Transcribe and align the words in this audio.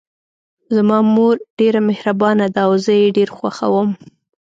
زما 0.75 0.99
مور 1.13 1.35
ډیره 1.59 1.81
مهربانه 1.89 2.45
ده 2.55 2.61
او 2.67 2.73
زه 2.85 2.93
یې 3.01 3.15
ډېر 3.17 3.29
خوښوم 3.37 3.89